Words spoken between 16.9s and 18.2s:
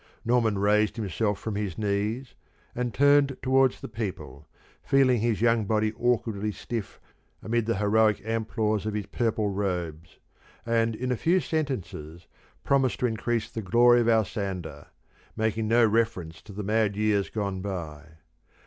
years gone by.